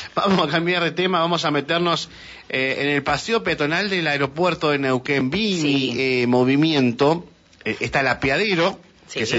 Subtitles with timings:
[0.14, 2.08] vamos a cambiar de tema, vamos a meternos
[2.48, 5.30] eh, en el paseo peatonal del aeropuerto de Neuquén.
[5.30, 7.26] Vi eh, movimiento,
[7.64, 8.78] eh, está el apiadero,
[9.12, 9.34] que es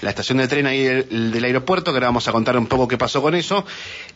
[0.00, 2.98] la estación de tren ahí del, aeropuerto, que ahora vamos a contar un poco qué
[2.98, 3.64] pasó con eso,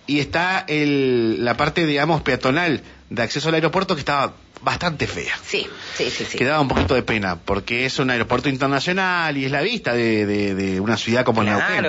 [0.06, 5.34] y está el, la parte, digamos, peatonal de acceso al aeropuerto que estaba bastante fea.
[5.44, 5.66] Sí,
[5.96, 6.38] sí, sí, sí.
[6.38, 9.92] Que daba un poquito de pena, porque es un aeropuerto internacional y es la vista
[9.92, 11.84] de, una ciudad como Neuquén.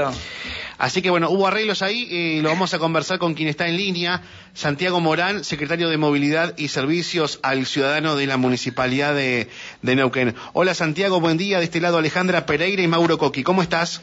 [0.77, 3.77] Así que bueno, hubo arreglos ahí, y lo vamos a conversar con quien está en
[3.77, 4.21] línea,
[4.53, 9.49] Santiago Morán, secretario de Movilidad y Servicios al Ciudadano de la Municipalidad de,
[9.81, 10.35] Neuquén.
[10.53, 14.01] Hola Santiago, buen día, de este lado Alejandra Pereira y Mauro Coqui, ¿cómo estás?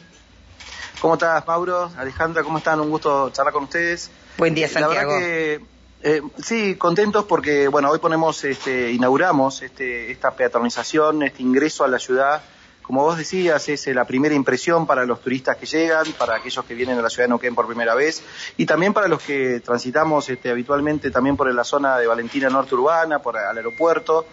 [0.99, 1.91] ¿Cómo estás, Mauro?
[1.97, 2.81] Alejandra, ¿cómo están?
[2.81, 4.11] Un gusto charlar con ustedes.
[4.37, 4.93] Buen día, Santiago.
[4.93, 5.61] La verdad que,
[6.01, 11.87] eh, sí, contentos porque, bueno, hoy ponemos, este, inauguramos este, esta peatonalización, este ingreso a
[11.87, 12.41] la ciudad
[12.85, 16.63] como vos decías, es eh, la primera impresión para los turistas que llegan, para aquellos
[16.65, 18.23] que vienen a la ciudad de Neuquén por primera vez
[18.57, 22.75] y también para los que transitamos este, habitualmente también por la zona de Valentina Norte
[22.75, 24.25] Urbana, por el aeropuerto,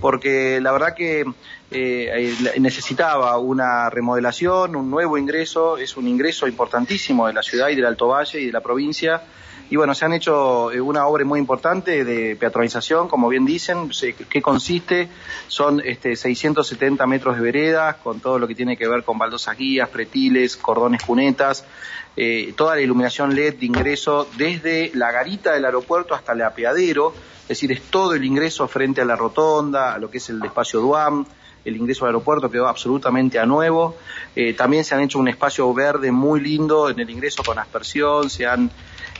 [0.00, 1.24] porque la verdad que
[1.70, 7.74] eh, necesitaba una remodelación, un nuevo ingreso, es un ingreso importantísimo de la ciudad y
[7.74, 9.22] del Alto Valle y de la provincia
[9.70, 13.90] y bueno, se han hecho eh, una obra muy importante de peatonalización, como bien dicen,
[14.30, 15.08] ¿qué consiste?
[15.46, 19.58] Son este, 670 metros de veredas, con todo lo que tiene que ver con baldosas
[19.58, 21.64] guías, pretiles, cordones cunetas,
[22.16, 27.12] eh, toda la iluminación LED de ingreso desde la garita del aeropuerto hasta el apeadero,
[27.42, 30.42] es decir, es todo el ingreso frente a la rotonda, a lo que es el
[30.44, 31.26] espacio Duam,
[31.64, 33.96] el ingreso al aeropuerto quedó absolutamente a nuevo.
[34.34, 38.30] Eh, también se han hecho un espacio verde muy lindo en el ingreso con aspersión,
[38.30, 38.70] se han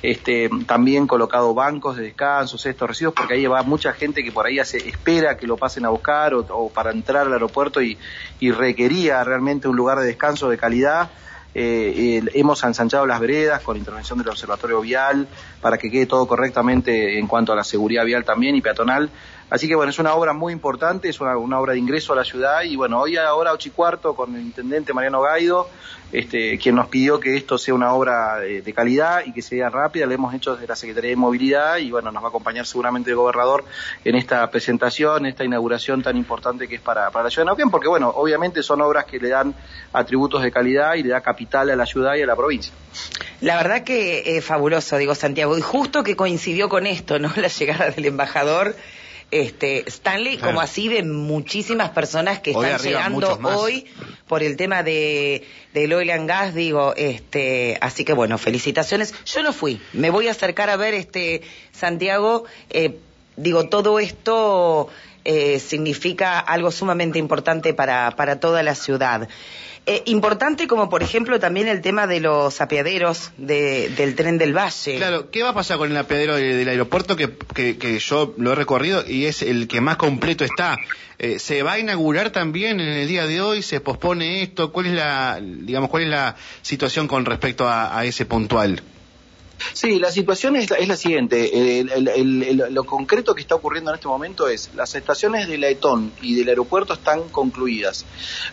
[0.03, 4.47] este, también colocado bancos de descanso, estos residuos, porque ahí va mucha gente que por
[4.47, 7.99] ahí hace, espera que lo pasen a buscar o, para entrar al aeropuerto y,
[8.41, 11.11] requería realmente un lugar de descanso de calidad.
[11.55, 15.27] Eh, hemos ensanchado las veredas con intervención del observatorio vial
[15.61, 19.11] para que quede todo correctamente en cuanto a la seguridad vial también y peatonal.
[19.51, 22.25] Así que bueno, es una obra muy importante, es una, obra de ingreso a la
[22.25, 25.69] ciudad y bueno, hoy ahora ocho y cuarto con el intendente Mariano Gaido,
[26.13, 30.07] este, quien nos pidió que esto sea una obra de, calidad y que sea rápida,
[30.07, 33.11] le hemos hecho desde la Secretaría de Movilidad y bueno, nos va a acompañar seguramente
[33.11, 33.64] el gobernador
[34.05, 37.70] en esta presentación, esta inauguración tan importante que es para, para la ciudad de Neuquén,
[37.70, 39.55] porque bueno, obviamente son obras que le dan
[39.92, 42.73] atributos de calidad y le da capital a la ciudad y a la provincia.
[43.41, 47.33] La verdad que es fabuloso, digo Santiago, y justo que coincidió con esto, ¿no?
[47.37, 48.75] La llegada del embajador
[49.30, 53.86] este, Stanley, como así de muchísimas personas que están llegando hoy
[54.27, 59.14] por el tema de del oil and gas, digo, este, así que bueno, felicitaciones.
[59.24, 62.98] Yo no fui, me voy a acercar a ver este Santiago, eh,
[63.39, 64.89] digo, todo esto
[65.25, 69.29] eh, significa algo sumamente importante para, para toda la ciudad.
[69.87, 74.97] Eh, importante como por ejemplo también el tema de los apeaderos del tren del Valle.
[74.97, 78.55] Claro, ¿qué va a pasar con el apeadero del aeropuerto que, que, yo lo he
[78.55, 80.77] recorrido y es el que más completo está?
[81.19, 83.63] Eh, ¿Se va a inaugurar también en el día de hoy?
[83.63, 84.73] ¿Se pospone esto?
[84.73, 88.83] ¿Cuál es la, digamos, cuál es la situación con respecto a ese puntual?
[89.73, 91.85] Sí, la situación es, la siguiente.
[92.70, 96.35] lo concreto que está ocurriendo en este momento es las estaciones de la ETON y
[96.35, 98.05] del aeropuerto están concluidas.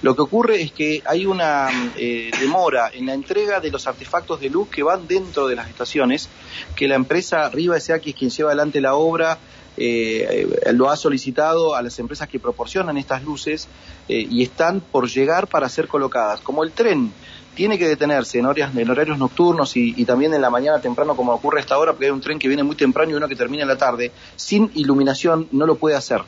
[0.01, 4.39] Lo que ocurre es que hay una eh, demora en la entrega de los artefactos
[4.39, 6.29] de luz que van dentro de las estaciones,
[6.75, 9.37] que la empresa Riva S.A., que es quien lleva adelante la obra,
[9.77, 13.67] eh, lo ha solicitado a las empresas que proporcionan estas luces
[14.07, 16.39] eh, y están por llegar para ser colocadas.
[16.41, 17.11] Como el tren
[17.55, 21.33] tiene que detenerse en, horarios, en horarios nocturnos y, también en la mañana temprano, como
[21.33, 23.35] ocurre a esta hora, porque hay un tren que viene muy temprano y uno que
[23.35, 26.21] termina en la tarde, sin iluminación no lo puede hacer.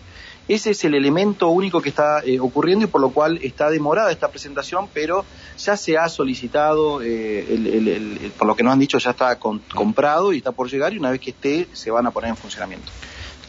[0.48, 4.12] Ese es el elemento único que está eh, ocurriendo y por lo cual está demorada
[4.12, 5.26] esta presentación, pero
[5.58, 10.38] ya se ha solicitado, eh, por lo que nos han dicho, ya está comprado y
[10.38, 12.90] está por llegar y una vez que esté se van a poner en funcionamiento.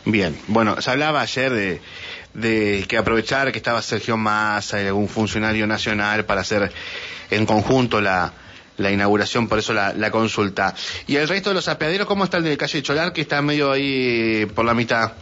[0.05, 1.81] Bien, bueno, se hablaba ayer de,
[2.41, 6.73] de que aprovechar que estaba Sergio Massa y algún funcionario nacional para hacer
[7.31, 8.33] en conjunto la,
[8.79, 10.75] la inauguración, por eso la, la, consulta.
[11.07, 13.73] ¿Y el resto de los apeaderos, cómo está el de calle Cholar, que está medio
[13.73, 15.13] ahí por la mitad?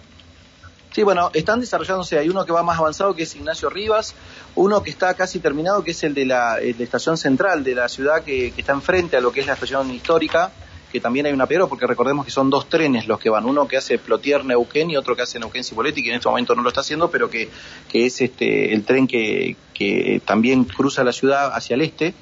[0.92, 2.18] Sí, bueno, están desarrollándose.
[2.18, 4.14] Hay uno que va más avanzado, que es Ignacio Rivas,
[4.54, 8.22] uno que está casi terminado, que es el de la, estación central de la ciudad,
[8.22, 10.52] que, que, está enfrente a lo que es la estación histórica,
[10.92, 13.66] que también hay un apeadero, porque recordemos que son dos trenes los que van, uno
[13.66, 16.62] que hace Plotier Neuquén y otro que hace Neuquén Cipoletti, que en este momento no
[16.62, 17.48] lo está haciendo, pero que,
[17.88, 22.14] que es este el tren que, que también cruza la ciudad hacia el este.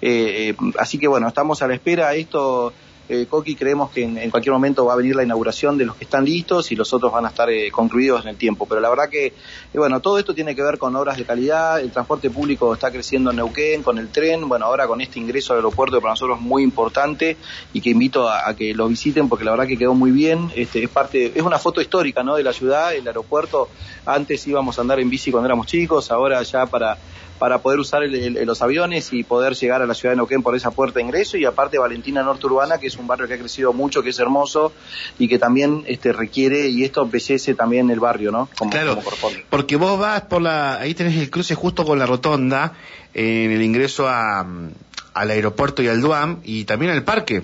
[0.00, 2.14] Eh, así que bueno, estamos a la espera.
[2.14, 2.72] Esto
[3.08, 6.04] eh, Coqui, creemos que en, cualquier momento va a venir la inauguración de los que
[6.04, 8.66] están listos y los otros van a estar eh, concluidos en el tiempo.
[8.66, 9.34] Pero la verdad que, eh,
[9.74, 13.30] bueno, todo esto tiene que ver con obras de calidad, el transporte público está creciendo
[13.30, 16.38] en Neuquén, con el tren, bueno, ahora con este ingreso al aeropuerto que para nosotros
[16.38, 17.36] es muy importante
[17.72, 20.84] y que invito a, que lo visiten porque la verdad que quedó muy bien, este,
[20.84, 22.36] es parte, es una foto histórica, ¿no?
[22.36, 23.68] De la ciudad, el aeropuerto,
[24.06, 26.98] antes íbamos a andar en bici cuando éramos chicos, ahora ya para
[27.42, 30.70] para poder usar los aviones y poder llegar a la ciudad de Neuquén por esa
[30.70, 33.72] puerta de ingreso y aparte Valentina Norte Urbana, que es un barrio que ha crecido
[33.72, 34.72] mucho, que es hermoso
[35.18, 38.48] y que también este, requiere, y esto embellece también el barrio, ¿no?
[38.70, 38.96] claro,
[39.50, 42.74] porque vos vas por la, ahí tenés el cruce justo con la rotonda,
[43.12, 44.46] en el ingreso a,
[45.12, 47.42] al aeropuerto y al DUAM y también al parque,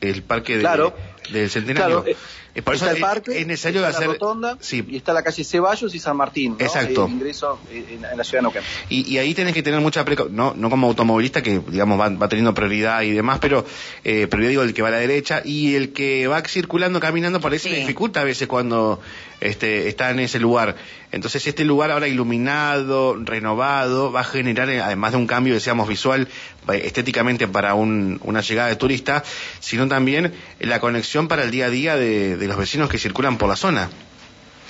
[0.00, 2.02] el parque del Centenario.
[2.02, 2.18] Claro,
[2.54, 4.06] eh, por eso está el parque, es necesario hacer...
[4.06, 7.06] la rotonda y está la calle Ceballos y San Martín, Exacto.
[7.06, 8.62] El ingreso en, la ciudad de Neuquén.
[8.88, 12.54] Y, ahí tenés que tener mucha precaución, no, no como automovilista que digamos va, teniendo
[12.54, 13.64] prioridad y demás, pero
[14.04, 17.40] eh, prioridad digo el que va a la derecha y el que va circulando, caminando,
[17.40, 19.00] parece que dificulta a veces cuando
[19.40, 20.76] este, está en ese lugar.
[21.10, 25.88] Entonces este lugar ahora iluminado, renovado, va a generar, eh, además de un cambio, decíamos,
[25.88, 26.28] visual,
[26.72, 29.22] eh, estéticamente para una llegada de turista,
[29.60, 33.48] sino también la conexión para el día a día de los vecinos que circulan por
[33.48, 33.90] la zona.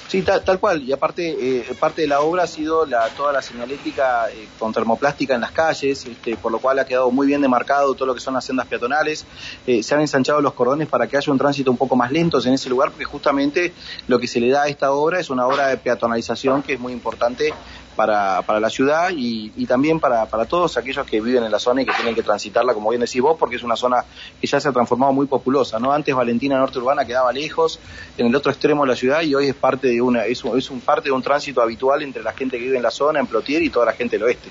[0.07, 0.83] Sí, tal, cual.
[0.83, 2.87] Y aparte, eh, parte de la obra ha sido
[3.17, 7.11] toda la señalética eh, con termoplástica en las calles, este, por lo cual ha quedado
[7.11, 9.25] muy bien demarcado todo lo que son las sendas peatonales.
[9.67, 12.39] Eh, se han ensanchado los cordones para que haya un tránsito un poco más lento
[12.45, 13.73] en ese lugar, porque justamente
[14.07, 16.81] lo que se le da a esta obra es una obra de peatonalización que es
[16.81, 17.53] muy importante
[17.95, 21.59] para, para la ciudad y, y también para, para, todos aquellos que viven en la
[21.59, 24.05] zona y que tienen que transitarla, como bien decís vos, porque es una zona
[24.41, 25.93] que ya se ha transformado muy populosa, ¿no?
[25.93, 27.79] Antes Valentina Norte Urbana quedaba lejos,
[28.19, 30.59] en el otro extremo de la ciudad, y hoy es parte de una, es un,
[30.59, 33.21] es un parte de un tránsito habitual entre la gente que vive en la zona,
[33.21, 34.51] en Plotier y toda la gente del oeste.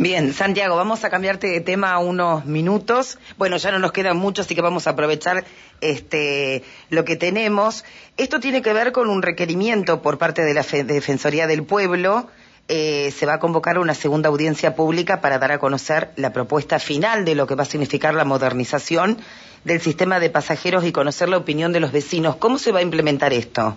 [0.00, 3.18] Bien, Santiago, vamos a cambiarte de tema unos minutos.
[3.36, 5.44] Bueno, ya no nos quedan muchos, así que vamos a aprovechar
[5.82, 7.84] este, lo que tenemos.
[8.16, 12.28] Esto tiene que ver con un requerimiento por parte de la Defensoría del Pueblo.
[12.68, 16.78] Eh, se va a convocar una segunda audiencia pública para dar a conocer la propuesta
[16.78, 19.18] final de lo que va a significar la modernización
[19.64, 22.36] del sistema de pasajeros y conocer la opinión de los vecinos.
[22.36, 23.76] ¿Cómo se va a implementar esto?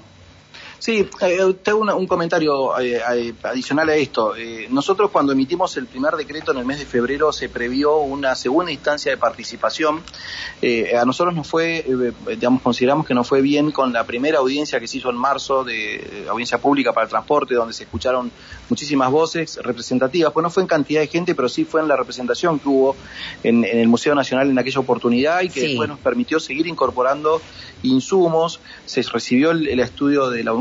[0.83, 4.33] Sí, eh, tengo un comentario eh, eh, adicional a esto.
[4.69, 8.69] nosotros cuando emitimos el primer decreto en el mes de febrero se previó una segunda
[8.69, 10.01] instancia de participación.
[11.00, 11.85] a nosotros nos fue,
[12.27, 15.63] digamos, consideramos que nos fue bien con la primera audiencia que se hizo en marzo
[15.63, 18.30] de audiencia pública para el transporte, donde se escucharon
[18.69, 20.33] muchísimas voces representativas.
[20.33, 22.97] Pues no fue en cantidad de gente, pero sí fue en la representación que hubo
[23.44, 27.41] en, el Museo Nacional en aquella oportunidad y que después nos permitió seguir incorporando
[27.83, 28.59] insumos.
[28.85, 30.51] Se recibió el, estudio de la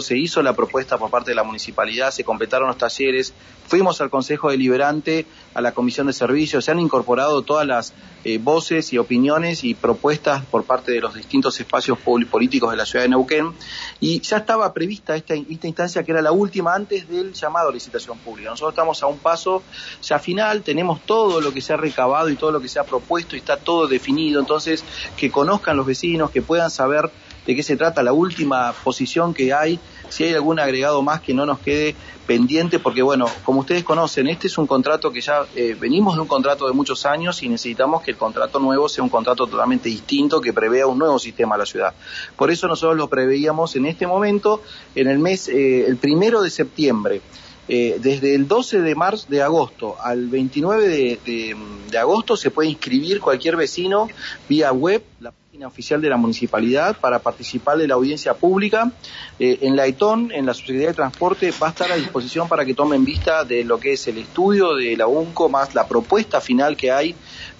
[0.00, 3.32] se hizo la propuesta por parte de la municipalidad, se completaron los talleres,
[3.66, 7.92] fuimos al Consejo Deliberante, a la Comisión de Servicios, se han incorporado todas las
[8.24, 12.86] eh, voces y opiniones y propuestas por parte de los distintos espacios políticos de la
[12.86, 13.52] ciudad de Neuquén
[14.00, 17.72] y ya estaba prevista esta, esta instancia que era la última antes del llamado a
[17.72, 18.50] licitación pública.
[18.50, 19.62] Nosotros estamos a un paso
[20.02, 22.84] ya final, tenemos todo lo que se ha recabado y todo lo que se ha
[22.84, 24.84] propuesto y está todo definido, entonces
[25.16, 27.10] que conozcan los vecinos, que puedan saber
[27.46, 31.34] de qué se trata, la última posición que hay, si hay algún agregado más que
[31.34, 31.94] no nos quede
[32.26, 36.22] pendiente, porque bueno, como ustedes conocen, este es un contrato que ya eh, venimos de
[36.22, 39.88] un contrato de muchos años y necesitamos que el contrato nuevo sea un contrato totalmente
[39.88, 41.94] distinto que prevea un nuevo sistema a la ciudad.
[42.36, 44.62] Por eso nosotros lo preveíamos en este momento,
[44.94, 47.20] en el mes, eh, el primero de septiembre.
[47.66, 51.56] Eh, desde el 12 de marzo de agosto al 29 de,
[51.90, 54.08] de agosto se puede inscribir cualquier vecino
[54.46, 55.02] vía web.
[55.20, 58.90] La oficial de la municipalidad para participar de la audiencia pública.
[59.38, 62.64] Eh, en la ETON, en la Subsecretaría de Transporte, va a estar a disposición para
[62.64, 66.40] que tomen vista de lo que es el estudio de la UNCO más la propuesta
[66.40, 67.14] final que hay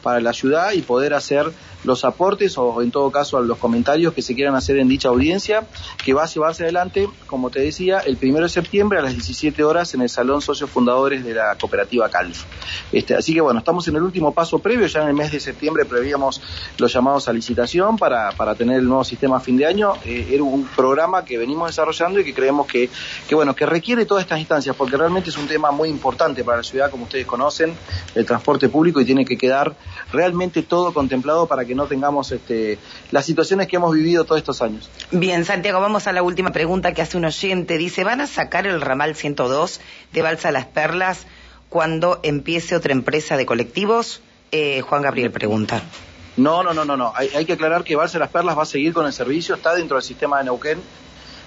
[0.05, 1.51] para la ciudad y poder hacer
[1.85, 5.67] los aportes o en todo caso los comentarios que se quieran hacer en dicha audiencia,
[6.03, 9.63] que va a llevarse adelante, como te decía, el primero de septiembre a las 17
[9.65, 12.45] horas en el Salón Socios Fundadores de la Cooperativa CALF.
[12.93, 15.41] Este, así que bueno, estamos en el último paso previo, ya en el mes de
[15.41, 16.41] septiembre prevíamos
[16.79, 19.95] los llamados a licitación para, para tener el nuevo sistema a fin de año.
[20.05, 22.89] Eh, era un programa que venimos desarrollando y que creemos que,
[23.29, 26.59] que, bueno, que requiere todas estas instancias, porque realmente es un tema muy importante para
[26.59, 27.75] la ciudad, como ustedes conocen,
[28.15, 29.75] el transporte público y tiene que quedar
[30.15, 32.79] realmente todo contemplado para que no tengamos este,
[33.11, 34.89] las situaciones que hemos vivido todos estos años.
[35.11, 37.77] Bien, Santiago, vamos a la última pregunta que hace un oyente.
[37.77, 39.81] Dice, ¿van a sacar el ramal 102
[40.13, 41.27] de Balsa Las Perlas
[41.69, 44.23] cuando empiece otra empresa de colectivos?
[44.53, 45.83] Eh, Juan Gabriel pregunta.
[46.37, 47.13] No, no, no, no, no.
[47.15, 49.75] Hay, hay, que aclarar que Balsa Las Perlas va a seguir con el servicio, está
[49.75, 50.81] dentro del sistema de Neuquén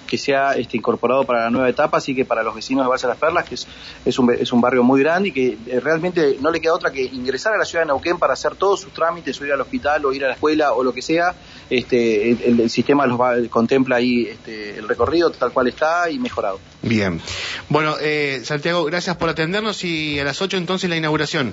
[0.08, 2.88] que se ha este, incorporado para la nueva etapa, así que para los vecinos de
[2.88, 6.38] Balsa Las Perlas, que es, un, es un barrio muy grande y que eh, realmente
[6.40, 8.92] no le queda otra que ingresar a la ciudad de Neuquén para hacer todos sus
[8.92, 11.34] trámites, o ir al hospital, o ir a la escuela, o lo que sea,
[11.70, 16.58] este, el, sistema los contempla ahí este, el recorrido tal cual está y mejorado.
[16.82, 17.20] Bien.
[17.68, 21.52] Bueno, eh, Santiago, gracias por atendernos y a las 8 entonces la inauguración.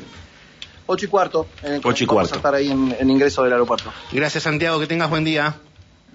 [0.88, 1.48] 8 y cuarto.
[1.64, 2.34] Eh, y cuarto.
[2.34, 3.92] a estar ahí en, ingreso del aeropuerto.
[4.12, 4.80] Gracias, Santiago.
[4.80, 5.56] Que tengas buen día.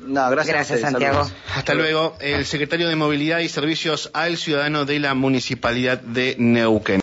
[0.00, 1.30] No, gracias, gracias Santiago.
[1.54, 2.16] Hasta luego.
[2.20, 6.98] El secretario de Movilidad y Servicios al Ciudadano de la Municipalidad de Neuquén.